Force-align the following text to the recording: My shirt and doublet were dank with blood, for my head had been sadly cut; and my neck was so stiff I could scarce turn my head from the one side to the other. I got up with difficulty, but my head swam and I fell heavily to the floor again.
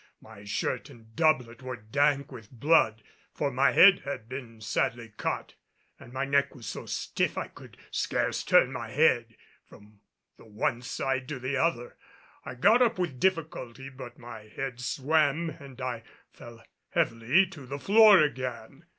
My 0.19 0.45
shirt 0.45 0.89
and 0.89 1.15
doublet 1.15 1.61
were 1.61 1.75
dank 1.75 2.31
with 2.31 2.49
blood, 2.49 3.03
for 3.35 3.51
my 3.51 3.71
head 3.71 3.99
had 3.99 4.27
been 4.27 4.59
sadly 4.59 5.13
cut; 5.15 5.53
and 5.99 6.11
my 6.11 6.25
neck 6.25 6.55
was 6.55 6.65
so 6.65 6.87
stiff 6.87 7.37
I 7.37 7.49
could 7.49 7.77
scarce 7.91 8.41
turn 8.43 8.71
my 8.71 8.89
head 8.89 9.35
from 9.63 9.99
the 10.37 10.45
one 10.45 10.81
side 10.81 11.27
to 11.29 11.37
the 11.37 11.55
other. 11.55 11.97
I 12.43 12.55
got 12.55 12.81
up 12.81 12.97
with 12.97 13.19
difficulty, 13.19 13.89
but 13.89 14.17
my 14.17 14.45
head 14.47 14.79
swam 14.81 15.51
and 15.51 15.79
I 15.79 16.01
fell 16.31 16.63
heavily 16.89 17.45
to 17.51 17.67
the 17.67 17.77
floor 17.77 18.23
again. 18.23 18.85